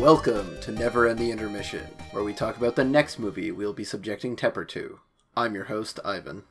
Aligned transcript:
Welcome 0.00 0.58
to 0.62 0.72
Never 0.72 1.06
End 1.06 1.18
the 1.18 1.30
Intermission, 1.30 1.86
where 2.12 2.24
we 2.24 2.32
talk 2.32 2.56
about 2.56 2.74
the 2.74 2.82
next 2.82 3.18
movie 3.18 3.50
we'll 3.50 3.74
be 3.74 3.84
subjecting 3.84 4.34
Tepper 4.34 4.66
to. 4.68 4.98
I'm 5.36 5.54
your 5.54 5.64
host, 5.64 6.00
Ivan. 6.02 6.44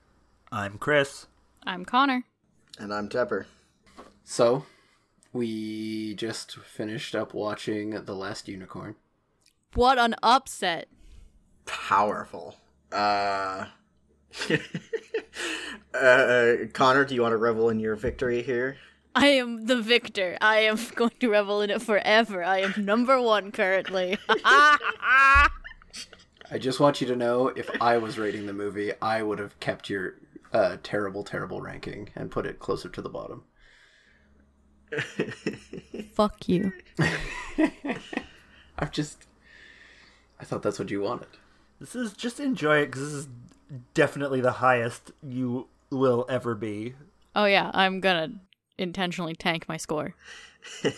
I'm 0.52 0.78
Chris. 0.78 1.26
I'm 1.64 1.84
Connor. 1.84 2.26
And 2.78 2.94
I'm 2.94 3.10
Tepper. 3.10 3.48
So, 4.24 4.66
we 5.34 6.14
just 6.14 6.58
finished 6.58 7.16
up 7.16 7.34
watching 7.34 7.90
The 8.06 8.14
Last 8.14 8.48
Unicorn. 8.48 8.98
What 9.74 9.98
an 9.98 10.14
upset. 10.22 10.88
Powerful. 11.66 12.56
Uh, 12.92 13.66
uh, 15.96 16.54
Connor, 16.74 17.04
do 17.04 17.16
you 17.16 17.24
want 17.24 17.34
to 17.34 17.38
revel 17.38 17.70
in 17.70 17.80
your 17.80 17.96
victory 17.96 18.44
here? 18.44 18.78
I 19.20 19.28
am 19.28 19.66
the 19.66 19.82
victor. 19.82 20.38
I 20.40 20.60
am 20.60 20.80
going 20.96 21.12
to 21.20 21.30
revel 21.30 21.62
in 21.62 21.70
it 21.70 21.82
forever. 21.82 22.42
I 22.42 22.60
am 22.60 22.74
number 22.78 23.22
one 23.22 23.52
currently. 23.52 24.18
I 24.30 25.50
just 26.58 26.80
want 26.80 27.02
you 27.02 27.08
to 27.08 27.18
know 27.18 27.50
if 27.50 27.70
I 27.82 27.98
was 27.98 28.18
rating 28.18 28.46
the 28.46 28.54
movie, 28.54 28.94
I 29.02 29.22
would 29.22 29.40
have 29.40 29.60
kept 29.60 29.90
your 29.90 30.16
uh, 30.54 30.78
terrible, 30.84 31.24
terrible 31.24 31.60
ranking 31.60 32.10
and 32.16 32.32
put 32.32 32.46
it 32.46 32.60
closer 32.60 32.88
to 32.88 33.02
the 33.02 33.10
bottom. 33.10 33.44
Fuck 36.14 36.48
you. 36.48 36.72
I've 38.80 38.92
just. 38.92 39.28
I 40.40 40.46
thought 40.46 40.64
that's 40.64 40.80
what 40.80 40.90
you 40.90 41.02
wanted. 41.02 41.28
This 41.82 41.94
is 41.94 42.14
just 42.14 42.40
enjoy 42.40 42.78
it 42.78 42.86
because 42.86 43.02
this 43.02 43.14
is 43.14 43.28
definitely 43.94 44.40
the 44.40 44.54
highest 44.54 45.12
you 45.22 45.68
will 45.92 46.26
ever 46.30 46.56
be. 46.56 46.96
Oh 47.36 47.46
yeah, 47.46 47.70
I'm 47.74 48.00
gonna 48.00 48.32
intentionally 48.80 49.36
tank 49.36 49.68
my 49.68 49.78
score. 49.78 50.16
oh, 50.84 50.92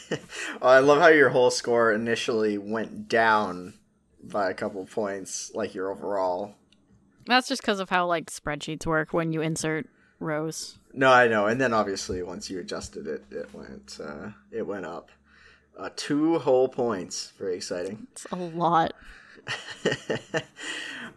I 0.61 0.79
love 0.79 0.99
how 0.99 1.07
your 1.07 1.29
whole 1.29 1.51
score 1.51 1.91
initially 1.91 2.57
went 2.57 3.07
down 3.07 3.73
by 4.23 4.49
a 4.49 4.53
couple 4.53 4.85
points, 4.85 5.51
like 5.53 5.73
your 5.73 5.91
overall. 5.91 6.55
That's 7.25 7.47
just 7.47 7.61
because 7.61 7.79
of 7.79 7.89
how 7.89 8.07
like 8.07 8.29
spreadsheets 8.29 8.85
work 8.85 9.13
when 9.13 9.33
you 9.33 9.41
insert 9.41 9.87
rows. 10.19 10.77
No, 10.93 11.11
I 11.11 11.27
know, 11.27 11.47
and 11.47 11.59
then 11.59 11.73
obviously 11.73 12.21
once 12.23 12.49
you 12.49 12.59
adjusted 12.59 13.07
it, 13.07 13.23
it 13.31 13.53
went 13.53 13.99
uh, 14.03 14.29
it 14.51 14.65
went 14.65 14.85
up. 14.85 15.11
Uh, 15.77 15.89
two 15.95 16.39
whole 16.39 16.67
points. 16.67 17.33
Very 17.37 17.55
exciting. 17.55 18.07
It's 18.11 18.27
a 18.31 18.35
lot. 18.35 18.93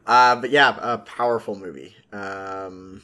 uh, 0.06 0.36
but 0.36 0.50
yeah, 0.50 0.76
a 0.80 0.98
powerful 0.98 1.56
movie. 1.56 1.96
Um, 2.12 3.02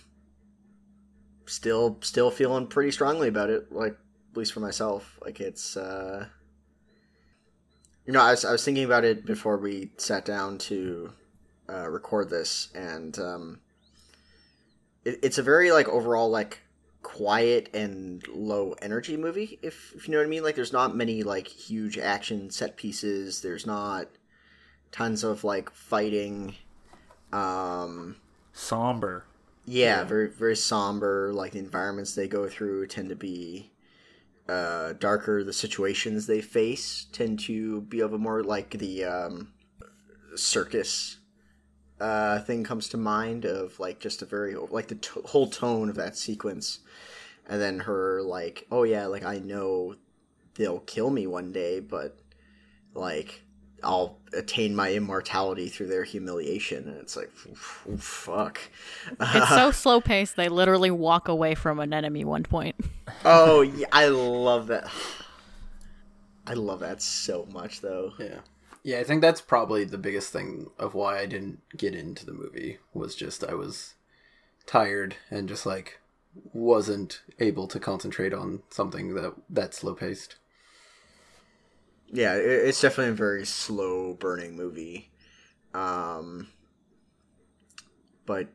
still, 1.50 1.98
still 2.00 2.30
feeling 2.30 2.66
pretty 2.66 2.90
strongly 2.90 3.28
about 3.28 3.50
it. 3.50 3.72
Like 3.72 3.92
at 3.92 4.36
least 4.36 4.52
for 4.52 4.60
myself, 4.60 5.18
like 5.22 5.40
it's. 5.40 5.76
Uh, 5.76 6.26
you 8.06 8.12
know, 8.12 8.22
I 8.22 8.30
was 8.30 8.44
I 8.44 8.52
was 8.52 8.64
thinking 8.64 8.84
about 8.84 9.04
it 9.04 9.26
before 9.26 9.58
we 9.58 9.90
sat 9.96 10.24
down 10.24 10.58
to 10.58 11.12
uh, 11.68 11.88
record 11.88 12.30
this, 12.30 12.68
and 12.74 13.18
um, 13.18 13.60
it, 15.04 15.18
it's 15.22 15.38
a 15.38 15.42
very 15.42 15.70
like 15.72 15.88
overall 15.88 16.30
like 16.30 16.60
quiet 17.02 17.70
and 17.74 18.26
low 18.28 18.74
energy 18.82 19.16
movie 19.16 19.58
if, 19.62 19.94
if 19.96 20.06
you 20.06 20.12
know 20.12 20.18
what 20.18 20.26
i 20.26 20.28
mean 20.28 20.42
like 20.42 20.54
there's 20.54 20.70
not 20.70 20.94
many 20.94 21.22
like 21.22 21.48
huge 21.48 21.96
action 21.96 22.50
set 22.50 22.76
pieces 22.76 23.40
there's 23.40 23.64
not 23.66 24.06
tons 24.92 25.24
of 25.24 25.42
like 25.42 25.70
fighting 25.70 26.54
um 27.32 28.16
Somber. 28.52 29.24
Yeah, 29.70 30.02
very 30.02 30.28
very 30.28 30.56
somber 30.56 31.32
like 31.32 31.52
the 31.52 31.60
environments 31.60 32.14
they 32.14 32.26
go 32.26 32.48
through 32.48 32.88
tend 32.88 33.08
to 33.10 33.16
be 33.16 33.70
uh 34.48 34.94
darker. 34.94 35.44
The 35.44 35.52
situations 35.52 36.26
they 36.26 36.40
face 36.40 37.06
tend 37.12 37.38
to 37.40 37.82
be 37.82 38.00
of 38.00 38.12
a 38.12 38.18
more 38.18 38.42
like 38.42 38.70
the 38.70 39.04
um 39.04 39.52
circus 40.34 41.18
uh 42.00 42.40
thing 42.40 42.64
comes 42.64 42.88
to 42.88 42.96
mind 42.96 43.44
of 43.44 43.78
like 43.78 44.00
just 44.00 44.22
a 44.22 44.26
very 44.26 44.56
like 44.56 44.88
the 44.88 44.96
t- 44.96 45.20
whole 45.26 45.48
tone 45.48 45.88
of 45.88 45.94
that 45.96 46.16
sequence. 46.16 46.80
And 47.48 47.60
then 47.60 47.80
her 47.80 48.22
like 48.22 48.66
oh 48.72 48.82
yeah 48.82 49.06
like 49.06 49.24
i 49.24 49.38
know 49.38 49.94
they'll 50.54 50.80
kill 50.80 51.10
me 51.10 51.26
one 51.26 51.52
day 51.52 51.80
but 51.80 52.16
like 52.94 53.42
i'll 53.82 54.16
attain 54.32 54.74
my 54.76 54.92
immortality 54.92 55.68
through 55.68 55.86
their 55.88 56.04
humiliation 56.04 56.88
and 56.88 56.96
it's 56.98 57.16
like 57.16 57.30
oof, 57.48 57.86
fuck 57.98 58.60
It's 59.20 59.48
so 59.48 59.70
slow 59.72 60.00
paced. 60.00 60.36
They 60.36 60.48
literally 60.48 60.90
walk 60.90 61.28
away 61.28 61.54
from 61.54 61.80
an 61.80 61.92
enemy 61.92 62.24
one 62.24 62.44
point. 62.44 62.76
oh 63.24 63.60
yeah 63.80 63.86
i 63.92 64.06
love 64.08 64.68
that 64.68 64.90
i 66.46 66.54
love 66.54 66.80
that 66.80 67.02
so 67.02 67.46
much 67.52 67.80
though 67.80 68.12
Yeah. 68.18 68.40
Yeah, 68.82 68.98
I 69.00 69.04
think 69.04 69.20
that's 69.20 69.42
probably 69.42 69.84
the 69.84 69.98
biggest 69.98 70.32
thing 70.32 70.70
of 70.78 70.94
why 70.94 71.18
I 71.20 71.26
didn't 71.26 71.60
get 71.76 71.94
into 71.94 72.24
the 72.24 72.32
movie 72.32 72.78
was 72.94 73.14
just 73.14 73.44
I 73.44 73.52
was 73.52 73.92
tired 74.64 75.16
and 75.30 75.50
just 75.50 75.66
like 75.66 76.00
wasn't 76.54 77.20
able 77.40 77.66
to 77.68 77.78
concentrate 77.78 78.32
on 78.32 78.62
something 78.70 79.14
that 79.16 79.34
that 79.50 79.74
slow 79.74 79.94
paced. 79.94 80.36
Yeah 82.12 82.34
it's 82.34 82.80
definitely 82.80 83.12
a 83.12 83.14
very 83.14 83.44
slow 83.44 84.14
burning 84.14 84.56
movie. 84.56 85.10
Um 85.74 86.48
but 88.26 88.48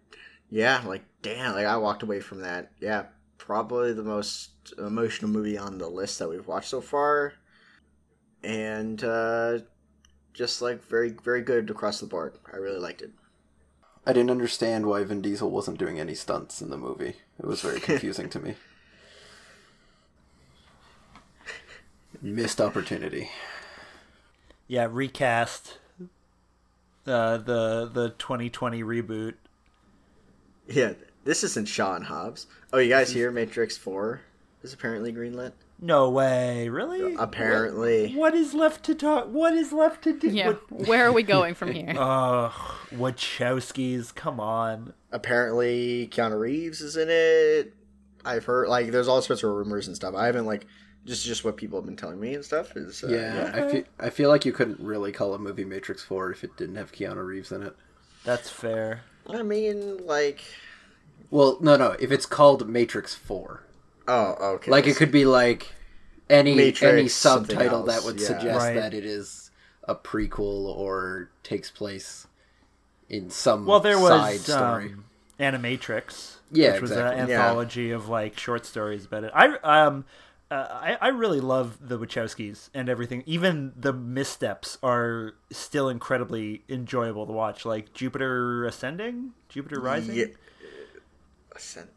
yeah 0.50 0.82
like 0.86 1.04
damn 1.22 1.54
like 1.54 1.66
i 1.66 1.78
walked 1.78 2.04
away 2.04 2.20
from 2.20 2.42
that. 2.42 2.72
Yeah 2.80 3.06
probably 3.38 3.94
the 3.94 4.04
most 4.04 4.74
emotional 4.80 5.30
movie 5.30 5.58
on 5.58 5.78
the 5.78 5.88
list 5.88 6.20
that 6.20 6.30
we've 6.30 6.48
watched 6.48 6.70
so 6.70 6.82
far. 6.82 7.34
And 8.44 9.04
uh 9.04 9.60
just 10.34 10.62
like 10.62 10.84
very 10.84 11.10
very 11.10 11.42
good 11.42 11.70
across 11.70 12.00
the 12.00 12.08
board. 12.08 12.38
I 12.52 12.58
really 12.58 12.80
liked 12.80 13.02
it. 13.02 13.12
I 14.06 14.14
didn't 14.14 14.32
understand 14.32 14.86
why 14.86 15.04
Vin 15.04 15.22
Diesel 15.22 15.50
wasn't 15.50 15.80
doing 15.80 16.00
any 16.00 16.14
stunts 16.14 16.62
in 16.62 16.70
the 16.70 16.78
movie. 16.78 17.16
It 17.40 17.46
was 17.46 17.62
very 17.62 17.80
confusing 17.90 18.30
to 18.30 18.40
me. 18.40 18.56
Missed 22.22 22.60
opportunity. 22.62 23.30
Yeah, 24.68 24.88
recast 24.90 25.78
uh, 27.08 27.38
the 27.38 27.90
the 27.94 28.10
2020 28.18 28.82
reboot. 28.84 29.34
yeah 30.68 30.94
this 31.24 31.44
isn't 31.44 31.68
sean 31.68 32.02
hobbs 32.04 32.48
oh 32.74 32.80
you 32.80 32.90
guys 32.90 33.12
hear 33.12 33.32
matrix 33.32 33.78
4 33.78 34.22
is 34.64 34.74
apparently 34.74 35.14
greenlit 35.14 35.52
No 35.80 36.10
way, 36.10 36.68
really? 36.70 37.14
apparently 37.16 38.14
What 38.16 38.34
is 38.34 38.56
left 38.56 38.84
to 38.86 38.96
talk? 38.96 39.28
What 39.28 39.54
is 39.54 39.72
left 39.72 40.04
to 40.06 40.18
do? 40.20 40.30
Yeah. 40.30 40.54
Where 40.70 41.06
are 41.08 41.12
we 41.12 41.22
going 41.22 41.54
from 41.54 41.72
here? 41.74 41.94
Uh, 41.98 42.50
Wachowskis, 42.96 44.16
come 44.16 44.40
on. 44.40 44.94
apparently 45.12 46.08
Keanu 46.12 46.40
Reeves 46.40 46.82
is 46.82 46.98
in 46.98 47.10
it. 47.12 47.74
I've 48.26 48.46
heard 48.46 48.68
like 48.68 48.90
there's 48.92 49.08
all 49.08 49.22
sorts 49.22 49.44
of 49.44 49.52
rumors 49.52 49.86
and 49.86 49.96
stuff. 49.96 50.16
I 50.16 50.26
haven't 50.26 50.48
like 50.48 50.66
just 51.06 51.26
just 51.26 51.44
what 51.46 51.56
people 51.58 51.80
have 51.80 51.86
been 51.86 51.96
telling 51.96 52.20
me 52.20 52.34
and 52.34 52.44
stuff 52.44 52.76
is 52.76 53.04
uh, 53.04 53.08
Yeah, 53.08 53.52
I 53.54 53.72
feel 53.72 53.84
I 54.00 54.10
feel 54.10 54.30
like 54.30 54.46
you 54.46 54.52
couldn't 54.52 54.80
really 54.80 55.12
call 55.12 55.34
a 55.34 55.40
movie 55.40 55.66
Matrix 55.66 56.04
Four 56.04 56.32
if 56.32 56.44
it 56.44 56.56
didn't 56.58 56.76
have 56.76 56.92
Keanu 56.92 57.26
Reeves 57.26 57.52
in 57.52 57.64
it. 57.64 57.76
That's 58.24 58.50
fair. 58.50 59.02
I 59.30 59.44
mean 59.44 60.06
like 60.06 60.44
Well, 61.30 61.58
no, 61.62 61.76
no. 61.76 61.96
If 62.00 62.12
it's 62.12 62.26
called 62.26 62.68
Matrix 62.68 63.14
Four, 63.16 63.64
oh 64.08 64.36
okay 64.56 64.72
like 64.72 64.88
it 64.88 64.96
could 64.96 65.12
be 65.12 65.26
like 65.26 65.74
any 66.30 66.56
Matrix, 66.56 66.82
any 66.82 67.08
subtitle 67.08 67.84
that 67.84 68.04
would 68.04 68.20
yeah. 68.20 68.28
suggest 68.28 68.58
Right. 68.66 68.76
that 68.76 68.94
it 68.94 69.06
is 69.06 69.52
a 69.88 69.94
prequel 69.96 70.66
or 70.76 71.30
takes 71.44 71.70
place 71.70 72.26
in 73.08 73.30
some 73.30 73.68
Well, 73.68 73.80
there 73.80 74.00
was 74.00 74.10
side 74.10 74.34
was 74.34 74.44
story. 74.46 74.94
um, 74.94 75.06
Animatrix, 75.40 76.38
Yeah, 76.52 76.74
which 76.74 76.82
was 76.82 76.92
exactly. 76.92 77.22
an 77.22 77.30
Yeah. 77.30 77.42
anthology 77.46 77.92
of 77.92 78.10
like 78.10 78.40
short 78.40 78.66
stories 78.66 79.06
about 79.06 79.24
it. 79.26 79.32
I 79.36 79.58
um, 79.64 80.06
uh, 80.52 80.68
I 80.70 80.98
I 81.02 81.08
really 81.10 81.40
love 81.40 81.78
the 81.88 81.98
Wachowskis 81.98 82.70
and 82.74 82.88
everything. 82.90 83.24
Even 83.26 83.74
the 83.76 83.92
missteps 83.94 84.78
are 84.84 85.34
still 85.52 85.90
incredibly 85.90 86.64
enjoyable 86.70 87.26
to 87.26 87.34
watch. 87.34 87.66
Like 87.66 87.94
Jupiter 87.94 88.66
Ascending, 88.66 89.32
Jupiter 89.50 89.80
Rising. 89.80 90.16
yeah. 90.16 90.26
Ascent- 91.56 91.90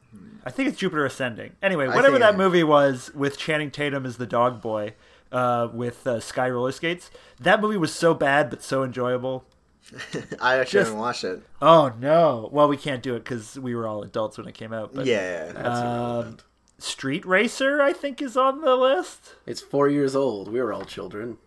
I 0.46 0.50
think 0.50 0.68
it's 0.70 0.78
Jupiter 0.78 1.04
Ascending. 1.04 1.52
Anyway, 1.62 1.86
whatever 1.88 2.18
that 2.18 2.34
it- 2.34 2.38
movie 2.38 2.64
was 2.64 3.10
with 3.14 3.36
Channing 3.36 3.70
Tatum 3.70 4.06
as 4.06 4.16
the 4.16 4.26
dog 4.26 4.62
boy, 4.62 4.94
uh, 5.32 5.68
with 5.72 6.06
uh, 6.06 6.20
Sky 6.20 6.48
Roller 6.48 6.72
Skates. 6.72 7.10
That 7.40 7.60
movie 7.60 7.76
was 7.76 7.92
so 7.92 8.14
bad 8.14 8.48
but 8.48 8.62
so 8.62 8.82
enjoyable. 8.84 9.44
I 10.40 10.56
actually 10.56 10.64
Just- 10.64 10.72
haven't 10.88 10.98
watched 10.98 11.24
it. 11.24 11.42
Oh 11.60 11.92
no! 11.98 12.48
Well, 12.52 12.68
we 12.68 12.76
can't 12.76 13.02
do 13.02 13.14
it 13.16 13.20
because 13.24 13.58
we 13.58 13.74
were 13.74 13.86
all 13.86 14.02
adults 14.02 14.38
when 14.38 14.46
it 14.46 14.54
came 14.54 14.72
out. 14.72 14.94
But 14.94 15.06
yeah, 15.06 15.52
That's 15.52 15.80
um, 15.80 15.86
irrelevant. 15.86 16.44
Street 16.78 17.26
Racer, 17.26 17.82
I 17.82 17.92
think, 17.92 18.22
is 18.22 18.36
on 18.36 18.60
the 18.60 18.76
list. 18.76 19.34
It's 19.46 19.60
four 19.60 19.88
years 19.88 20.14
old. 20.14 20.48
We 20.52 20.60
were 20.60 20.72
all 20.72 20.84
children. 20.84 21.38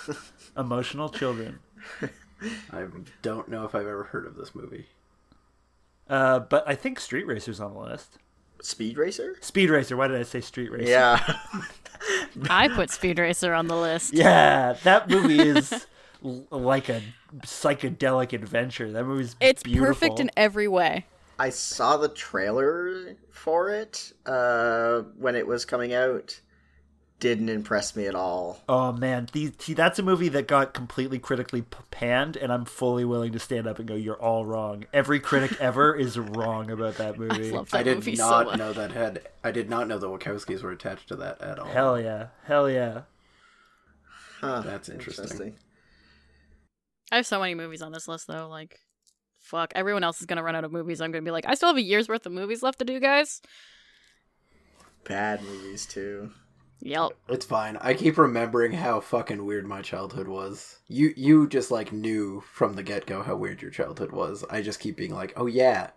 Emotional 0.56 1.08
children. 1.08 1.58
I 2.72 2.84
don't 3.22 3.48
know 3.48 3.64
if 3.64 3.74
I've 3.74 3.86
ever 3.86 4.04
heard 4.04 4.26
of 4.26 4.36
this 4.36 4.54
movie. 4.54 4.86
Uh, 6.08 6.38
but 6.40 6.66
I 6.66 6.74
think 6.74 7.00
Street 7.00 7.26
Racer's 7.26 7.60
on 7.60 7.74
the 7.74 7.80
list. 7.80 8.18
Speed 8.62 8.96
Racer? 8.98 9.36
Speed 9.40 9.70
Racer. 9.70 9.96
Why 9.96 10.08
did 10.08 10.16
I 10.18 10.22
say 10.22 10.40
Street 10.40 10.70
Racer? 10.70 10.90
Yeah. 10.90 11.36
I 12.50 12.68
put 12.68 12.90
Speed 12.90 13.18
Racer 13.18 13.52
on 13.54 13.66
the 13.66 13.76
list. 13.76 14.14
Yeah, 14.14 14.74
that 14.84 15.08
movie 15.10 15.40
is 15.40 15.86
l- 16.24 16.44
like 16.50 16.88
a 16.88 17.02
psychedelic 17.42 18.32
adventure. 18.32 18.90
That 18.92 19.04
movie's 19.04 19.36
It's 19.40 19.62
beautiful. 19.62 19.86
perfect 19.94 20.20
in 20.20 20.30
every 20.36 20.68
way. 20.68 21.06
I 21.38 21.50
saw 21.50 21.96
the 21.96 22.08
trailer 22.08 23.16
for 23.30 23.70
it 23.70 24.12
uh, 24.26 25.02
when 25.16 25.36
it 25.36 25.46
was 25.46 25.64
coming 25.64 25.94
out. 25.94 26.40
Didn't 27.20 27.48
impress 27.48 27.96
me 27.96 28.06
at 28.06 28.14
all. 28.14 28.60
Oh 28.68 28.92
man, 28.92 29.28
the, 29.32 29.52
see, 29.58 29.74
that's 29.74 29.98
a 29.98 30.04
movie 30.04 30.28
that 30.28 30.46
got 30.46 30.72
completely 30.72 31.18
critically 31.18 31.62
panned, 31.90 32.36
and 32.36 32.52
I'm 32.52 32.64
fully 32.64 33.04
willing 33.04 33.32
to 33.32 33.40
stand 33.40 33.66
up 33.66 33.80
and 33.80 33.88
go, 33.88 33.96
"You're 33.96 34.22
all 34.22 34.46
wrong." 34.46 34.84
Every 34.92 35.18
critic 35.18 35.56
ever 35.60 35.96
is 35.96 36.16
wrong 36.16 36.70
about 36.70 36.94
that 36.98 37.18
movie. 37.18 37.50
love 37.50 37.70
that 37.70 37.78
I 37.78 37.82
did 37.82 37.96
movie 37.96 38.14
so 38.14 38.28
not 38.30 38.46
much. 38.46 38.58
know 38.58 38.72
that 38.72 38.92
had. 38.92 39.22
I 39.42 39.50
did 39.50 39.68
not 39.68 39.88
know 39.88 39.98
the 39.98 40.08
Wachowskis 40.08 40.62
were 40.62 40.70
attached 40.70 41.08
to 41.08 41.16
that 41.16 41.42
at 41.42 41.58
all. 41.58 41.66
Hell 41.66 42.00
yeah, 42.00 42.28
hell 42.44 42.70
yeah. 42.70 43.02
Huh. 44.40 44.60
That's 44.60 44.88
interesting. 44.88 45.56
I 47.10 47.16
have 47.16 47.26
so 47.26 47.40
many 47.40 47.56
movies 47.56 47.82
on 47.82 47.90
this 47.90 48.06
list 48.06 48.28
though. 48.28 48.48
Like, 48.48 48.78
fuck, 49.48 49.72
everyone 49.74 50.04
else 50.04 50.20
is 50.20 50.26
gonna 50.26 50.42
run 50.42 50.54
out 50.54 50.64
of 50.64 50.72
movies. 50.72 51.00
I'm 51.00 51.10
gonna 51.10 51.22
be 51.22 51.30
like, 51.30 51.46
I 51.46 51.54
still 51.54 51.68
have 51.70 51.76
a 51.76 51.82
year's 51.82 52.08
worth 52.08 52.26
of 52.26 52.32
movies 52.32 52.62
left 52.62 52.78
to 52.80 52.84
do, 52.84 53.00
guys. 53.00 53.40
Bad 55.04 55.42
movies 55.42 55.86
too. 55.86 56.30
Yep. 56.80 57.10
It's 57.28 57.46
fine. 57.46 57.76
I 57.80 57.94
keep 57.94 58.18
remembering 58.18 58.72
how 58.72 59.00
fucking 59.00 59.44
weird 59.44 59.66
my 59.66 59.82
childhood 59.82 60.28
was. 60.28 60.78
You 60.86 61.12
you 61.16 61.48
just 61.48 61.70
like 61.70 61.92
knew 61.92 62.42
from 62.52 62.74
the 62.74 62.82
get 62.82 63.06
go 63.06 63.22
how 63.22 63.36
weird 63.36 63.62
your 63.62 63.70
childhood 63.70 64.12
was. 64.12 64.44
I 64.50 64.60
just 64.62 64.80
keep 64.80 64.96
being 64.96 65.14
like, 65.14 65.32
oh 65.36 65.46
yeah, 65.46 65.90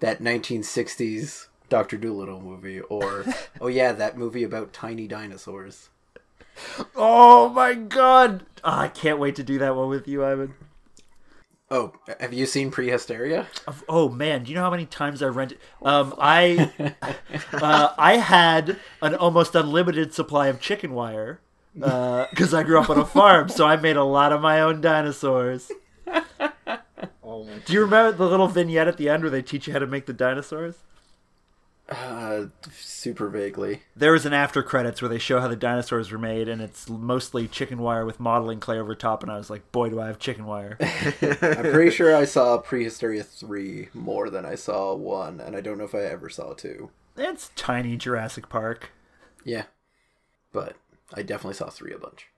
that 0.00 0.20
1960s 0.22 1.46
Doctor 1.68 1.96
Dolittle 1.96 2.40
movie, 2.40 2.80
or 2.80 3.24
oh 3.60 3.68
yeah, 3.68 3.92
that 3.92 4.16
movie 4.16 4.42
about 4.42 4.72
tiny 4.72 5.06
dinosaurs. 5.06 5.90
Oh 6.96 7.50
my 7.50 7.74
god, 7.74 8.46
Ah, 8.64 8.80
I 8.80 8.88
can't 8.88 9.18
wait 9.18 9.36
to 9.36 9.42
do 9.44 9.58
that 9.58 9.76
one 9.76 9.88
with 9.90 10.08
you, 10.08 10.24
Ivan. 10.24 10.54
Oh, 11.70 11.92
have 12.20 12.32
you 12.32 12.46
seen 12.46 12.70
Prehysteria? 12.70 13.46
Of- 13.66 13.84
Oh 13.88 14.08
man, 14.08 14.44
do 14.44 14.50
you 14.50 14.54
know 14.54 14.62
how 14.62 14.70
many 14.70 14.86
times 14.86 15.20
I 15.22 15.26
rented? 15.26 15.58
Um, 15.82 16.14
I 16.18 16.70
uh, 17.52 17.92
I 17.98 18.18
had 18.18 18.78
an 19.02 19.14
almost 19.16 19.54
unlimited 19.54 20.14
supply 20.14 20.46
of 20.46 20.60
chicken 20.60 20.92
wire 20.94 21.40
because 21.74 22.54
I 22.54 22.62
grew 22.62 22.78
up 22.80 22.88
on 22.88 22.98
a 22.98 23.04
farm, 23.04 23.48
so 23.48 23.66
I 23.66 23.76
made 23.76 23.96
a 23.96 24.04
lot 24.04 24.32
of 24.32 24.40
my 24.40 24.60
own 24.60 24.80
dinosaurs. 24.80 25.70
Oh 27.28 27.42
my 27.44 27.58
Do 27.64 27.72
you 27.72 27.80
remember 27.80 28.12
the 28.16 28.26
little 28.26 28.46
vignette 28.46 28.86
at 28.86 28.96
the 28.98 29.08
end 29.08 29.22
where 29.24 29.30
they 29.30 29.42
teach 29.42 29.66
you 29.66 29.72
how 29.72 29.80
to 29.80 29.86
make 29.86 30.06
the 30.06 30.12
dinosaurs? 30.12 30.76
Uh, 32.44 32.46
super 32.72 33.28
vaguely. 33.28 33.82
There 33.94 34.12
was 34.12 34.26
an 34.26 34.32
after 34.32 34.62
credits 34.62 35.00
where 35.00 35.08
they 35.08 35.18
show 35.18 35.40
how 35.40 35.48
the 35.48 35.56
dinosaurs 35.56 36.10
were 36.10 36.18
made, 36.18 36.48
and 36.48 36.60
it's 36.60 36.88
mostly 36.88 37.48
chicken 37.48 37.78
wire 37.78 38.04
with 38.04 38.20
modeling 38.20 38.60
clay 38.60 38.78
over 38.78 38.94
top. 38.94 39.22
And 39.22 39.30
I 39.32 39.36
was 39.36 39.50
like, 39.50 39.70
boy, 39.72 39.88
do 39.90 40.00
I 40.00 40.06
have 40.06 40.18
chicken 40.18 40.44
wire. 40.46 40.76
I'm 40.80 41.70
pretty 41.72 41.90
sure 41.90 42.14
I 42.14 42.24
saw 42.24 42.60
Prehysteria 42.62 43.24
3 43.24 43.88
more 43.94 44.30
than 44.30 44.44
I 44.44 44.54
saw 44.54 44.94
1, 44.94 45.40
and 45.40 45.56
I 45.56 45.60
don't 45.60 45.78
know 45.78 45.84
if 45.84 45.94
I 45.94 46.00
ever 46.02 46.28
saw 46.28 46.52
2. 46.54 46.90
it's 47.16 47.50
tiny 47.56 47.96
Jurassic 47.96 48.48
Park. 48.48 48.90
Yeah. 49.44 49.64
But 50.52 50.76
I 51.14 51.22
definitely 51.22 51.54
saw 51.54 51.70
3 51.70 51.92
a 51.92 51.98
bunch. 51.98 52.28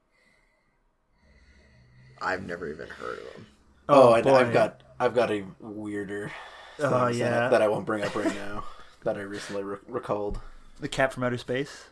I've 2.20 2.44
never 2.44 2.68
even 2.70 2.88
heard 2.88 3.18
of 3.18 3.32
them. 3.34 3.46
Oh, 3.88 4.14
and 4.14 4.24
boy. 4.24 4.34
I've 4.34 4.52
got 4.52 4.82
I've 5.00 5.14
got 5.14 5.30
a 5.30 5.44
weirder 5.60 6.32
Oh, 6.80 7.06
things 7.06 7.18
yeah. 7.18 7.30
that, 7.30 7.50
that 7.52 7.62
I 7.62 7.68
won't 7.68 7.86
bring 7.86 8.04
up 8.04 8.14
right 8.14 8.34
now 8.34 8.64
that 9.04 9.16
I 9.16 9.20
recently 9.20 9.62
re- 9.62 9.78
recalled. 9.86 10.40
the 10.80 10.88
cat 10.88 11.12
from 11.12 11.24
outer 11.24 11.38
space. 11.38 11.86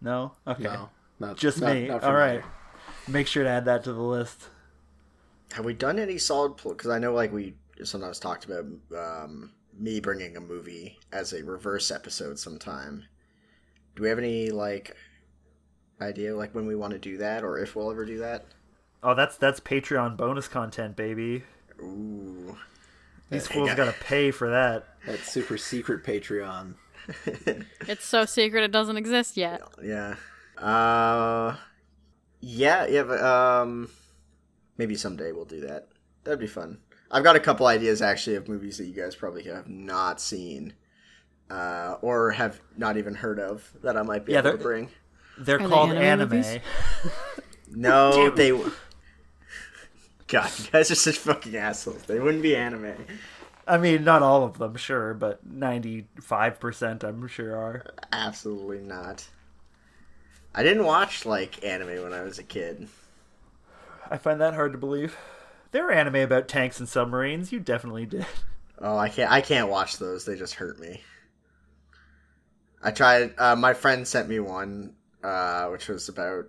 No, 0.00 0.32
okay, 0.46 0.62
No, 0.64 0.90
not 1.18 1.36
just 1.36 1.60
not- 1.60 1.74
me. 1.74 1.88
not 1.88 1.94
All 2.02 2.10
from 2.10 2.14
right, 2.14 2.42
make 3.08 3.26
sure 3.26 3.42
to 3.44 3.48
add 3.50 3.64
that 3.64 3.84
to 3.84 3.92
the 3.92 4.00
list. 4.02 4.48
Have 5.52 5.64
we 5.64 5.72
done 5.74 5.98
any 5.98 6.18
solid? 6.18 6.56
Because 6.62 6.90
I 6.90 6.98
know, 6.98 7.14
like 7.14 7.32
we 7.32 7.54
sometimes 7.84 8.18
talked 8.18 8.44
about 8.46 8.66
um, 8.96 9.52
me 9.78 10.00
bringing 10.00 10.36
a 10.36 10.40
movie 10.40 10.98
as 11.12 11.32
a 11.32 11.42
reverse 11.44 11.90
episode 11.90 12.38
sometime. 12.38 13.04
Do 13.94 14.02
we 14.02 14.08
have 14.08 14.18
any 14.18 14.50
like 14.50 14.94
idea 16.00 16.36
like 16.36 16.54
when 16.54 16.66
we 16.66 16.74
want 16.76 16.92
to 16.92 16.98
do 16.98 17.16
that, 17.18 17.42
or 17.44 17.58
if 17.58 17.74
we'll 17.76 17.90
ever 17.90 18.04
do 18.04 18.18
that? 18.18 18.44
Oh, 19.02 19.14
that's 19.14 19.36
that's 19.36 19.60
Patreon 19.60 20.16
bonus 20.16 20.48
content, 20.48 20.96
baby. 20.96 21.44
Ooh, 21.80 22.56
These 23.30 23.46
fools 23.48 23.74
got 23.74 23.86
to 23.86 23.94
pay 24.00 24.30
for 24.30 24.50
that. 24.50 24.86
That 25.06 25.18
super 25.20 25.56
secret 25.58 26.04
Patreon. 26.04 26.74
It's 27.88 28.04
so 28.04 28.24
secret 28.24 28.64
it 28.64 28.72
doesn't 28.72 28.96
exist 28.96 29.36
yet. 29.36 29.62
yeah. 29.82 30.16
Uh, 30.58 31.56
yeah, 32.40 32.86
yeah. 32.86 33.02
But, 33.04 33.22
um, 33.22 33.88
maybe 34.78 34.94
someday 34.96 35.30
we'll 35.32 35.44
do 35.44 35.60
that. 35.60 35.88
That'd 36.24 36.40
be 36.40 36.46
fun. 36.48 36.78
I've 37.10 37.22
got 37.22 37.36
a 37.36 37.40
couple 37.40 37.66
ideas 37.68 38.02
actually 38.02 38.34
of 38.36 38.48
movies 38.48 38.78
that 38.78 38.86
you 38.86 38.94
guys 38.94 39.14
probably 39.14 39.44
have 39.44 39.68
not 39.68 40.20
seen, 40.20 40.74
uh, 41.48 41.96
or 42.02 42.32
have 42.32 42.60
not 42.76 42.96
even 42.96 43.14
heard 43.14 43.38
of 43.38 43.70
that 43.82 43.96
I 43.96 44.02
might 44.02 44.24
be 44.26 44.32
Yeah, 44.32 44.40
able 44.40 44.52
to 44.52 44.58
bring. 44.58 44.88
They're 45.38 45.56
Are 45.60 45.68
they 45.68 45.68
called 45.68 45.92
anime 45.92 46.32
anime. 46.42 46.60
No, 47.68 48.30
they. 48.30 48.52
God, 50.28 50.50
you 50.58 50.66
guys 50.72 50.90
are 50.90 50.96
such 50.96 51.18
fucking 51.18 51.56
assholes. 51.56 52.02
They 52.02 52.18
wouldn't 52.18 52.42
be 52.42 52.56
anime. 52.56 52.94
I 53.66 53.78
mean, 53.78 54.04
not 54.04 54.22
all 54.22 54.44
of 54.44 54.58
them, 54.58 54.76
sure, 54.76 55.14
but 55.14 55.44
ninety-five 55.46 56.60
percent, 56.60 57.04
I'm 57.04 57.26
sure 57.28 57.56
are. 57.56 57.86
Absolutely 58.12 58.80
not. 58.80 59.28
I 60.54 60.62
didn't 60.62 60.84
watch 60.84 61.26
like 61.26 61.64
anime 61.64 62.02
when 62.02 62.12
I 62.12 62.22
was 62.22 62.38
a 62.38 62.44
kid. 62.44 62.88
I 64.10 64.18
find 64.18 64.40
that 64.40 64.54
hard 64.54 64.72
to 64.72 64.78
believe. 64.78 65.16
There 65.72 65.88
are 65.88 65.92
anime 65.92 66.16
about 66.16 66.48
tanks 66.48 66.78
and 66.78 66.88
submarines. 66.88 67.52
You 67.52 67.60
definitely 67.60 68.06
did. 68.06 68.24
Oh, 68.78 68.96
I 68.96 69.08
can't. 69.08 69.30
I 69.30 69.40
can't 69.40 69.68
watch 69.68 69.98
those. 69.98 70.24
They 70.24 70.36
just 70.36 70.54
hurt 70.54 70.78
me. 70.78 71.02
I 72.82 72.90
tried. 72.92 73.34
Uh, 73.36 73.56
my 73.56 73.74
friend 73.74 74.06
sent 74.06 74.28
me 74.28 74.38
one, 74.38 74.94
uh, 75.24 75.66
which 75.66 75.88
was 75.88 76.08
about 76.08 76.46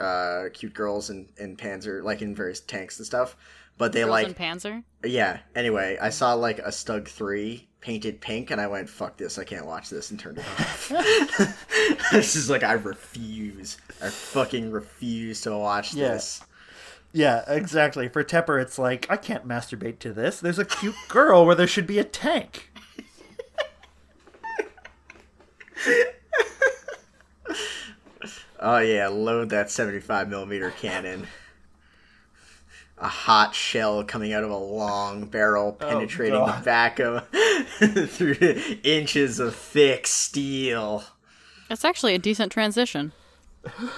uh, 0.00 0.44
cute 0.52 0.74
girls 0.74 1.10
and 1.10 1.28
in, 1.36 1.50
in 1.50 1.56
Panzer, 1.56 2.02
like 2.02 2.22
in 2.22 2.34
various 2.34 2.60
tanks 2.60 2.98
and 2.98 3.06
stuff. 3.06 3.36
But 3.76 3.92
they 3.92 4.00
Girls 4.00 4.10
like 4.10 4.26
in 4.26 4.34
Panzer. 4.34 4.82
Yeah. 5.04 5.38
Anyway, 5.54 5.98
I 6.00 6.10
saw 6.10 6.34
like 6.34 6.58
a 6.58 6.68
Stug 6.68 7.06
three 7.06 7.68
painted 7.80 8.20
pink, 8.20 8.50
and 8.50 8.60
I 8.60 8.66
went, 8.66 8.88
"Fuck 8.88 9.16
this! 9.16 9.38
I 9.38 9.44
can't 9.44 9.66
watch 9.66 9.88
this," 9.88 10.10
and 10.10 10.18
turned 10.18 10.38
it 10.38 10.44
off. 10.58 10.88
this 12.12 12.34
is 12.34 12.50
like 12.50 12.64
I 12.64 12.72
refuse. 12.72 13.78
I 14.02 14.08
fucking 14.10 14.70
refuse 14.72 15.42
to 15.42 15.56
watch 15.56 15.94
Yeah. 15.94 16.08
this. 16.08 16.42
Yeah, 17.12 17.42
exactly. 17.46 18.08
For 18.08 18.22
Tepper, 18.22 18.60
it's 18.60 18.78
like 18.78 19.06
I 19.08 19.16
can't 19.16 19.46
masturbate 19.46 19.98
to 20.00 20.12
this. 20.12 20.40
There's 20.40 20.58
a 20.58 20.64
cute 20.64 20.94
girl 21.08 21.46
where 21.46 21.54
there 21.54 21.66
should 21.66 21.86
be 21.86 21.98
a 21.98 22.04
tank. 22.04 22.67
Oh 28.70 28.80
yeah, 28.80 29.08
load 29.08 29.48
that 29.48 29.70
seventy-five 29.70 30.28
millimeter 30.28 30.70
cannon. 30.70 31.26
A 32.98 33.08
hot 33.08 33.54
shell 33.54 34.04
coming 34.04 34.34
out 34.34 34.44
of 34.44 34.50
a 34.50 34.58
long 34.58 35.24
barrel, 35.24 35.74
oh, 35.80 35.86
penetrating 35.86 36.44
the 36.44 36.60
back 36.62 37.00
of 37.00 37.26
through 38.10 38.36
inches 38.82 39.40
of 39.40 39.54
thick 39.54 40.06
steel. 40.06 41.02
That's 41.70 41.82
actually 41.82 42.14
a 42.14 42.18
decent 42.18 42.52
transition. 42.52 43.12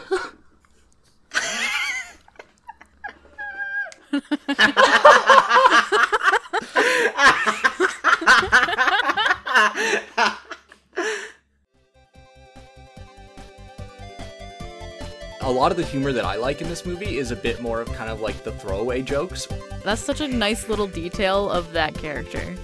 A 15.43 15.51
lot 15.51 15.71
of 15.71 15.77
the 15.79 15.85
humor 15.85 16.13
that 16.13 16.25
I 16.25 16.37
like 16.37 16.61
in 16.61 16.69
this 16.69 16.85
movie 16.85 17.17
is 17.19 17.31
a 17.31 17.37
bit 17.37 17.61
more 17.63 17.81
of 17.81 17.91
kind 17.95 18.11
of 18.11 18.21
like 18.21 18.45
the 18.45 18.53
throwaway 18.53 19.01
jokes. 19.03 19.49
That's 19.85 20.03
such 20.03 20.21
a 20.21 20.29
nice 20.29 20.69
little 20.69 20.87
detail 20.87 21.49
of 21.49 21.73
that 21.73 21.95
character. 21.95 22.55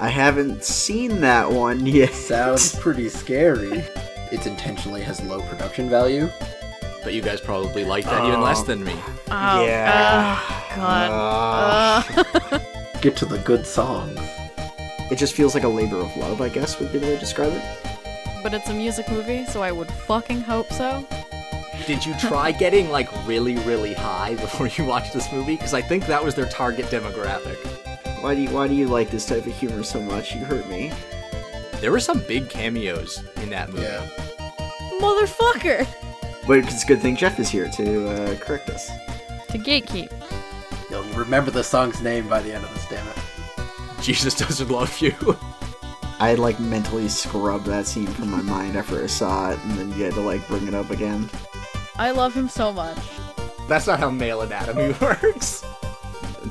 I 0.00 0.08
haven't 0.08 0.64
seen 0.64 1.20
that 1.20 1.50
one 1.50 1.86
yet. 1.86 2.12
Sounds 2.12 2.74
pretty 2.76 3.08
scary. 3.08 3.84
It 4.32 4.46
intentionally 4.46 5.02
has 5.02 5.22
low 5.22 5.40
production 5.42 5.88
value. 5.88 6.28
But 7.04 7.14
you 7.14 7.22
guys 7.22 7.40
probably 7.40 7.84
like 7.84 8.04
that 8.04 8.24
even 8.26 8.40
less 8.42 8.62
than 8.62 8.82
me. 8.84 8.94
Oh, 9.30 9.64
Yeah. 9.64 10.36
oh, 10.40 10.72
God. 10.76 12.04
Uh, 12.52 12.58
Get 13.00 13.16
to 13.18 13.24
the 13.24 13.38
good 13.38 13.64
songs. 13.64 14.18
It 15.10 15.16
just 15.16 15.34
feels 15.34 15.54
like 15.54 15.64
a 15.64 15.68
labor 15.68 15.96
of 15.96 16.14
love, 16.16 16.40
I 16.40 16.48
guess 16.48 16.78
would 16.78 16.92
be 16.92 16.98
the 16.98 17.06
way 17.06 17.14
to 17.14 17.20
describe 17.20 17.52
it. 17.52 17.62
but 18.42 18.52
it's 18.52 18.68
a 18.68 18.74
music 18.74 19.08
movie, 19.10 19.44
so 19.46 19.62
I 19.62 19.72
would 19.72 19.90
fucking 19.90 20.40
hope 20.42 20.70
so. 20.72 21.06
Did 21.86 22.04
you 22.04 22.14
try 22.18 22.52
getting 22.52 22.90
like 22.90 23.08
really, 23.26 23.56
really 23.58 23.94
high 23.94 24.34
before 24.36 24.68
you 24.68 24.84
watched 24.84 25.12
this 25.12 25.32
movie? 25.32 25.56
Because 25.56 25.74
I 25.74 25.80
think 25.80 26.06
that 26.06 26.22
was 26.22 26.34
their 26.34 26.46
target 26.46 26.86
demographic. 26.86 27.56
Why 28.22 28.34
do 28.34 28.42
you 28.42 28.50
Why 28.50 28.68
do 28.68 28.74
you 28.74 28.86
like 28.86 29.10
this 29.10 29.26
type 29.26 29.46
of 29.46 29.54
humor 29.54 29.82
so 29.82 30.00
much? 30.00 30.34
You 30.34 30.44
hurt 30.44 30.68
me. 30.68 30.92
There 31.80 31.90
were 31.90 32.00
some 32.00 32.20
big 32.28 32.50
cameos 32.50 33.24
in 33.36 33.48
that 33.50 33.70
movie. 33.70 33.82
Yeah. 33.82 34.06
Motherfucker! 35.00 35.86
But 36.46 36.58
it's 36.58 36.84
a 36.84 36.86
good 36.86 37.00
thing 37.00 37.16
Jeff 37.16 37.40
is 37.40 37.48
here 37.48 37.68
to 37.68 38.08
uh, 38.10 38.36
correct 38.36 38.68
us. 38.68 38.90
To 39.48 39.58
gatekeep. 39.58 40.12
You'll 40.90 41.02
remember 41.14 41.50
the 41.50 41.64
song's 41.64 42.02
name 42.02 42.28
by 42.28 42.42
the 42.42 42.52
end 42.52 42.64
of 42.64 42.74
this, 42.74 42.86
damn 42.88 43.06
it. 43.08 44.02
Jesus 44.02 44.34
doesn't 44.34 44.70
love 44.70 44.98
you. 45.00 45.14
I 46.20 46.28
had 46.28 46.38
like 46.38 46.60
mentally 46.60 47.08
scrubbed 47.08 47.64
that 47.66 47.86
scene 47.86 48.06
from 48.06 48.30
my 48.30 48.42
mind 48.42 48.76
after 48.76 49.02
I 49.02 49.06
saw 49.06 49.52
it, 49.52 49.58
and 49.64 49.78
then 49.78 49.88
you 49.92 50.04
had 50.04 50.14
to 50.14 50.20
like 50.20 50.46
bring 50.48 50.68
it 50.68 50.74
up 50.74 50.90
again. 50.90 51.30
I 52.00 52.12
love 52.12 52.32
him 52.32 52.48
so 52.48 52.72
much. 52.72 52.96
That's 53.68 53.86
not 53.86 54.00
how 54.00 54.08
male 54.08 54.40
anatomy 54.40 54.94
works. 55.02 55.62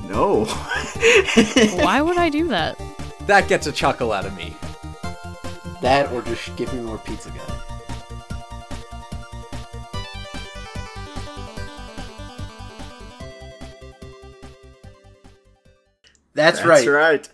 No. 0.07 0.45
Why 1.73 2.01
would 2.03 2.17
I 2.17 2.29
do 2.29 2.49
that? 2.49 2.79
That 3.21 3.47
gets 3.47 3.65
a 3.65 3.71
chuckle 3.71 4.11
out 4.11 4.27
of 4.27 4.37
me. 4.37 4.55
That 5.81 6.11
or 6.13 6.21
just 6.21 6.55
give 6.55 6.71
me 6.71 6.81
more 6.81 6.99
pizza 6.99 7.31
guy. 7.31 7.37
That's, 16.35 16.63
right. 16.63 16.85
That's 16.85 16.87
right. 16.87 17.29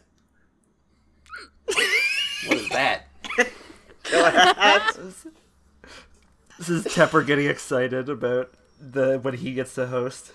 What 2.48 2.58
is 2.58 2.70
that? 2.70 3.08
This 6.58 6.70
is 6.70 6.86
Tepper 6.86 7.26
getting 7.26 7.48
excited 7.48 8.08
about 8.08 8.54
the 8.80 9.20
when 9.20 9.34
he 9.34 9.54
gets 9.54 9.76
to 9.76 9.88
host. 9.88 10.32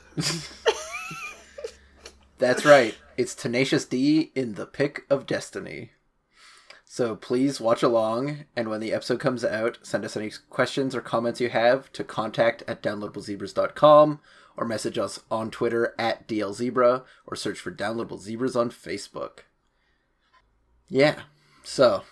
That's 2.38 2.64
right. 2.66 2.94
It's 3.16 3.34
Tenacious 3.34 3.86
D 3.86 4.30
in 4.34 4.54
the 4.54 4.66
Pick 4.66 5.02
of 5.08 5.26
Destiny. 5.26 5.92
So 6.84 7.16
please 7.16 7.60
watch 7.60 7.82
along, 7.82 8.44
and 8.54 8.68
when 8.68 8.80
the 8.80 8.92
episode 8.92 9.20
comes 9.20 9.44
out, 9.44 9.78
send 9.82 10.04
us 10.04 10.16
any 10.16 10.32
questions 10.50 10.94
or 10.94 11.00
comments 11.00 11.40
you 11.40 11.48
have 11.48 11.90
to 11.92 12.04
contact 12.04 12.64
at 12.68 12.82
downloadablezebras.com 12.82 14.20
or 14.56 14.66
message 14.66 14.98
us 14.98 15.20
on 15.30 15.50
Twitter 15.50 15.94
at 15.98 16.28
DLZebra 16.28 17.04
or 17.26 17.36
search 17.36 17.60
for 17.60 17.70
Downloadable 17.70 18.20
Zebras 18.20 18.56
on 18.56 18.70
Facebook. 18.70 19.40
Yeah. 20.88 21.20
So, 21.62 22.02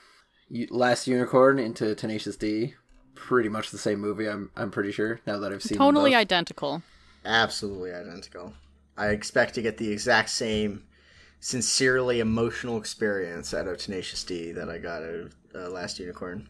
Last 0.71 1.07
Unicorn 1.07 1.59
into 1.59 1.95
Tenacious 1.95 2.37
D, 2.37 2.75
pretty 3.19 3.49
much 3.49 3.71
the 3.71 3.79
same 3.79 4.01
movie. 4.01 4.27
I'm 4.27 4.51
I'm 4.57 4.71
pretty 4.71 4.93
sure 4.93 5.21
now 5.27 5.39
that 5.39 5.53
I've 5.53 5.63
seen 5.63 5.79
them 5.79 5.87
Totally 5.87 6.13
both. 6.13 6.21
identical. 6.21 6.83
Absolutely 7.25 7.93
identical. 7.93 8.55
I 8.97 9.09
expect 9.09 9.55
to 9.55 9.63
get 9.63 9.77
the 9.79 9.91
exact 9.93 10.31
same 10.31 10.85
sincerely 11.41 12.21
emotional 12.21 12.79
experience 12.79 13.55
out 13.55 13.67
of 13.69 13.79
Tenacious 13.79 14.25
D 14.25 14.53
that 14.53 14.69
I 14.69 14.79
got 14.79 15.03
out 15.03 15.15
of 15.15 15.35
uh, 15.55 15.71
Last 15.71 15.99
Unicorn. 15.99 16.49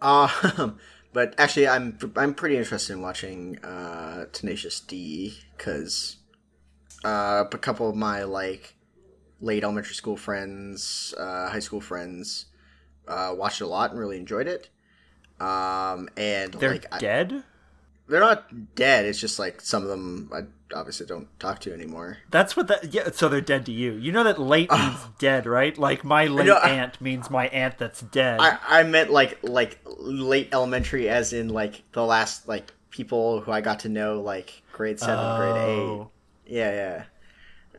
Um, 0.00 0.78
but 1.12 1.34
actually, 1.38 1.68
I'm 1.68 1.98
I'm 2.16 2.34
pretty 2.34 2.56
interested 2.56 2.94
in 2.94 3.02
watching 3.02 3.58
uh, 3.64 4.26
Tenacious 4.32 4.80
D 4.80 5.36
because 5.56 6.16
uh, 7.04 7.44
a 7.50 7.58
couple 7.58 7.88
of 7.88 7.96
my 7.96 8.24
like 8.24 8.74
late 9.40 9.62
elementary 9.62 9.94
school 9.94 10.16
friends, 10.16 11.14
uh, 11.18 11.50
high 11.50 11.58
school 11.60 11.80
friends, 11.80 12.46
uh, 13.06 13.34
watched 13.36 13.60
it 13.60 13.64
a 13.64 13.68
lot 13.68 13.90
and 13.90 14.00
really 14.00 14.18
enjoyed 14.18 14.46
it. 14.46 14.70
Um, 15.40 16.08
and 16.16 16.52
They're 16.54 16.70
like 16.72 16.86
I- 16.92 16.98
dead. 16.98 17.42
they're 18.08 18.20
not 18.20 18.74
dead. 18.74 19.04
It's 19.04 19.18
just 19.20 19.38
like 19.38 19.60
some 19.60 19.82
of 19.82 19.88
them 19.88 20.30
I 20.32 20.42
obviously 20.76 21.06
don't 21.06 21.28
talk 21.40 21.60
to 21.60 21.72
anymore. 21.72 22.18
That's 22.30 22.56
what 22.56 22.68
that. 22.68 22.92
Yeah, 22.94 23.10
so 23.12 23.28
they're 23.28 23.40
dead 23.40 23.66
to 23.66 23.72
you. 23.72 23.92
You 23.92 24.12
know 24.12 24.24
that 24.24 24.38
late 24.40 24.70
means 24.70 24.98
dead, 25.18 25.46
right? 25.46 25.76
Like 25.76 26.04
my 26.04 26.26
late 26.26 26.46
know, 26.46 26.54
I- 26.56 26.70
aunt 26.70 27.00
means 27.00 27.30
my 27.30 27.48
aunt 27.48 27.78
that's 27.78 28.00
dead. 28.00 28.38
I, 28.40 28.58
I 28.66 28.82
meant 28.84 29.10
like 29.10 29.38
like 29.42 29.78
late 29.86 30.48
elementary, 30.52 31.08
as 31.08 31.32
in 31.32 31.48
like 31.48 31.82
the 31.92 32.04
last 32.04 32.46
like 32.48 32.72
people 32.90 33.40
who 33.40 33.50
I 33.52 33.60
got 33.60 33.80
to 33.80 33.88
know 33.88 34.20
like 34.20 34.62
grade 34.72 35.00
seven, 35.00 35.36
grade 35.36 35.56
eight. 35.56 35.80
Oh. 35.80 36.10
Yeah, 36.46 37.04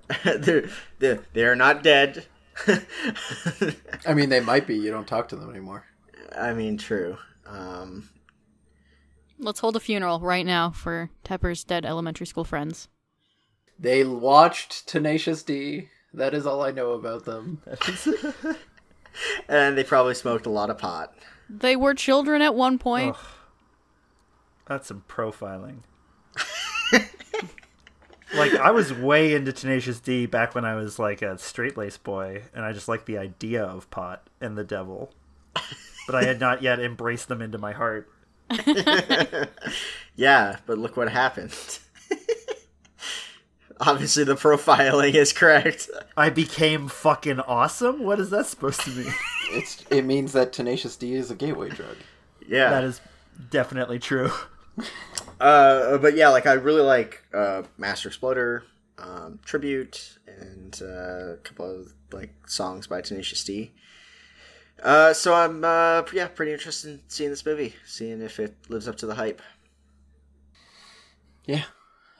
yeah. 0.09 0.33
they're 0.37 0.69
they're 0.99 1.19
they're 1.33 1.55
not 1.55 1.83
dead. 1.83 2.25
I 4.05 4.13
mean, 4.13 4.29
they 4.29 4.39
might 4.39 4.67
be. 4.67 4.75
You 4.77 4.91
don't 4.91 5.07
talk 5.07 5.29
to 5.29 5.35
them 5.35 5.49
anymore. 5.49 5.85
I 6.37 6.53
mean, 6.53 6.77
true. 6.77 7.17
Um, 7.45 8.09
Let's 9.37 9.59
hold 9.59 9.75
a 9.75 9.79
funeral 9.79 10.19
right 10.19 10.45
now 10.45 10.71
for 10.71 11.09
Tepper's 11.23 11.63
dead 11.63 11.85
elementary 11.85 12.25
school 12.25 12.45
friends. 12.45 12.87
They 13.77 14.05
watched 14.05 14.87
Tenacious 14.87 15.43
D. 15.43 15.89
That 16.13 16.33
is 16.33 16.45
all 16.45 16.61
I 16.61 16.71
know 16.71 16.91
about 16.91 17.25
them. 17.25 17.61
and 19.49 19.77
they 19.77 19.83
probably 19.83 20.15
smoked 20.15 20.45
a 20.45 20.49
lot 20.49 20.69
of 20.69 20.77
pot. 20.77 21.13
They 21.49 21.75
were 21.75 21.93
children 21.93 22.41
at 22.41 22.55
one 22.55 22.77
point. 22.79 23.15
That's 24.67 24.87
some 24.87 25.03
profiling. 25.07 25.79
like 28.33 28.53
I 28.55 28.71
was 28.71 28.93
way 28.93 29.33
into 29.33 29.51
Tenacious 29.51 29.99
D 29.99 30.25
back 30.25 30.55
when 30.55 30.65
I 30.65 30.75
was 30.75 30.97
like 30.97 31.21
a 31.21 31.37
straight 31.37 31.77
laced 31.77 32.03
boy, 32.03 32.43
and 32.53 32.63
I 32.63 32.71
just 32.71 32.87
liked 32.87 33.05
the 33.05 33.17
idea 33.17 33.63
of 33.63 33.89
pot 33.91 34.27
and 34.39 34.57
the 34.57 34.63
devil, 34.63 35.11
but 36.05 36.15
I 36.15 36.23
had 36.23 36.39
not 36.39 36.61
yet 36.61 36.79
embraced 36.79 37.27
them 37.27 37.41
into 37.41 37.57
my 37.57 37.73
heart. 37.73 38.09
Yeah, 40.15 40.57
but 40.65 40.77
look 40.77 40.95
what 40.97 41.09
happened. 41.09 41.53
Obviously, 43.81 44.23
the 44.23 44.35
profiling 44.35 45.13
is 45.13 45.33
correct. 45.33 45.89
I 46.15 46.29
became 46.29 46.87
fucking 46.87 47.41
awesome. 47.41 48.03
What 48.03 48.19
is 48.19 48.29
that 48.29 48.45
supposed 48.45 48.81
to 48.81 48.91
mean? 48.91 49.13
It's 49.51 49.85
it 49.91 50.03
means 50.05 50.33
that 50.33 50.53
Tenacious 50.53 50.95
D 50.95 51.13
is 51.13 51.29
a 51.29 51.35
gateway 51.35 51.69
drug. 51.69 51.97
Yeah, 52.47 52.71
that 52.71 52.83
is 52.83 52.99
definitely 53.51 53.99
true. 53.99 54.31
Uh, 55.39 55.99
but 55.99 56.15
yeah, 56.15 56.29
like 56.29 56.47
I 56.47 56.53
really 56.53 56.81
like 56.81 57.23
uh, 57.31 57.61
Master 57.77 58.09
Exploder, 58.09 58.63
um, 58.97 59.39
Tribute, 59.45 60.17
and 60.25 60.81
uh, 60.81 61.33
a 61.33 61.37
couple 61.43 61.69
of 61.69 61.93
like 62.11 62.33
songs 62.47 62.87
by 62.87 63.01
Tenacious 63.01 63.43
D. 63.43 63.71
Uh, 64.81 65.13
so 65.13 65.33
I'm 65.33 65.63
uh, 65.63 66.03
yeah 66.13 66.27
pretty 66.27 66.53
interested 66.53 66.91
in 66.91 66.99
seeing 67.07 67.29
this 67.29 67.45
movie, 67.45 67.75
seeing 67.85 68.21
if 68.21 68.39
it 68.39 68.55
lives 68.69 68.87
up 68.87 68.97
to 68.97 69.05
the 69.05 69.15
hype. 69.15 69.41
Yeah. 71.45 71.63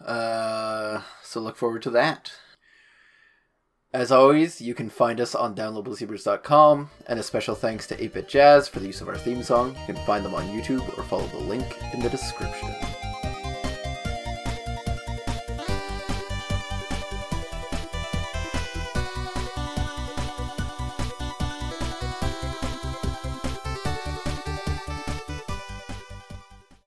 Uh, 0.04 1.02
so 1.24 1.40
look 1.40 1.58
forward 1.58 1.82
to 1.84 1.90
that. 1.92 2.34
As 3.94 4.12
always, 4.12 4.60
you 4.60 4.76
can 4.76 4.90
find 4.90 5.22
us 5.22 5.34
on 5.34 5.56
downloadablezebras.com, 5.56 6.90
and 7.08 7.18
a 7.18 7.24
special 7.24 7.56
thanks 7.56 7.88
to 7.88 7.96
8-Bit 7.96 8.28
Jazz 8.28 8.68
for 8.68 8.82
the 8.82 8.88
use 8.88 9.00
of 9.00 9.08
our 9.08 9.18
theme 9.18 9.42
song. 9.42 9.70
You 9.88 9.94
can 9.94 10.06
find 10.06 10.26
them 10.26 10.36
on 10.36 10.48
YouTube 10.48 10.86
or 10.98 11.04
follow 11.04 11.28
the 11.28 11.38
link 11.38 11.66
in 11.94 12.02
the 12.02 12.10
description. 12.10 12.76